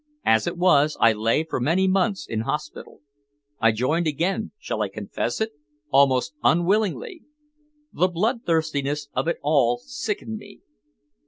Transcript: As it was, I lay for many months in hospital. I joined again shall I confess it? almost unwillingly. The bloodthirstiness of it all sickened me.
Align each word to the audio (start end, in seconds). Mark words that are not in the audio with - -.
As 0.25 0.47
it 0.47 0.57
was, 0.57 0.97
I 0.99 1.13
lay 1.13 1.43
for 1.43 1.59
many 1.59 1.87
months 1.87 2.25
in 2.27 2.39
hospital. 2.39 3.01
I 3.59 3.71
joined 3.71 4.07
again 4.07 4.51
shall 4.57 4.81
I 4.81 4.87
confess 4.89 5.39
it? 5.39 5.51
almost 5.91 6.33
unwillingly. 6.43 7.21
The 7.93 8.07
bloodthirstiness 8.07 9.09
of 9.13 9.27
it 9.27 9.37
all 9.43 9.77
sickened 9.77 10.37
me. 10.37 10.61